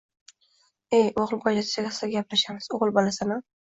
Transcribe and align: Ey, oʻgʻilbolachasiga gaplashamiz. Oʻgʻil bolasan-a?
Ey, 0.99 1.11
oʻgʻilbolachasiga 1.23 2.11
gaplashamiz. 2.17 2.69
Oʻgʻil 2.79 2.95
bolasan-a? 2.97 3.43